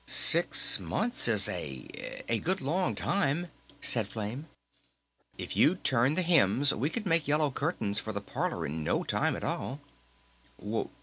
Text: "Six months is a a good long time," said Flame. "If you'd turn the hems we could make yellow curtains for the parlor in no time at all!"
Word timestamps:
"Six 0.07 0.79
months 0.79 1.27
is 1.27 1.47
a 1.47 2.23
a 2.27 2.39
good 2.39 2.59
long 2.59 2.95
time," 2.95 3.51
said 3.81 4.07
Flame. 4.07 4.47
"If 5.37 5.55
you'd 5.55 5.83
turn 5.83 6.15
the 6.15 6.23
hems 6.23 6.73
we 6.73 6.89
could 6.89 7.05
make 7.05 7.27
yellow 7.27 7.51
curtains 7.51 7.99
for 7.99 8.11
the 8.11 8.19
parlor 8.19 8.65
in 8.65 8.83
no 8.83 9.03
time 9.03 9.35
at 9.35 9.43
all!" 9.43 9.79